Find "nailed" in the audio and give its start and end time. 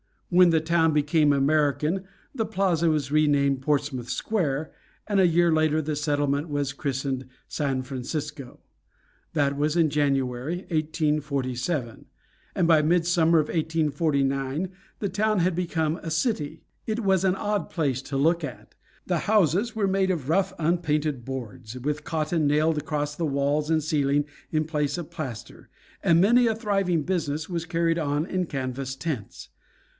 22.47-22.77